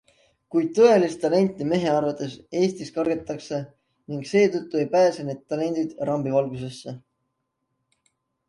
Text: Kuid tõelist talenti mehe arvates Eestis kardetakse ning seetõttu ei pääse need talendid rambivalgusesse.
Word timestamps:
Kuid 0.53 0.69
tõelist 0.77 1.19
talenti 1.25 1.67
mehe 1.73 1.91
arvates 1.97 2.33
Eestis 2.61 2.89
kardetakse 2.95 3.59
ning 4.15 4.25
seetõttu 4.31 4.81
ei 4.81 4.89
pääse 4.97 5.29
need 5.29 5.45
talendid 5.55 5.95
rambivalgusesse. 6.11 6.99